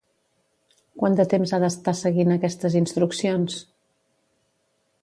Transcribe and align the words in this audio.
Quant 1.01 1.17
de 1.19 1.25
temps 1.33 1.53
ha 1.53 1.59
d'estar 1.65 1.95
seguint 2.01 2.35
aquestes 2.37 2.79
instruccions? 2.81 3.63